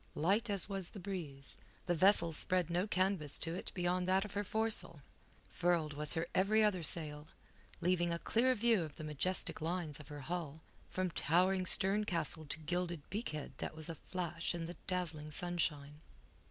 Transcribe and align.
Light 0.15 0.49
as 0.49 0.67
was 0.67 0.89
the 0.89 0.99
breeze, 0.99 1.57
the 1.85 1.93
vessel 1.93 2.31
spread 2.33 2.71
no 2.71 2.87
canvas 2.87 3.37
to 3.37 3.53
it 3.53 3.71
beyond 3.75 4.07
that 4.07 4.25
of 4.25 4.33
her 4.33 4.43
foresail. 4.43 5.03
Furled 5.51 5.93
was 5.93 6.15
her 6.15 6.25
every 6.33 6.63
other 6.63 6.81
sail, 6.81 7.27
leaving 7.81 8.11
a 8.11 8.17
clear 8.17 8.55
view 8.55 8.81
of 8.81 8.95
the 8.95 9.03
majestic 9.03 9.61
lines 9.61 9.99
of 9.99 10.07
her 10.07 10.21
hull, 10.21 10.63
from 10.89 11.11
towering 11.11 11.67
stern 11.67 12.03
castle 12.05 12.45
to 12.47 12.57
gilded 12.57 13.07
beakhead 13.11 13.51
that 13.59 13.75
was 13.75 13.89
aflash 13.89 14.55
in 14.55 14.65
the 14.65 14.73
dazzling 14.87 15.29
sunshine. 15.29 16.01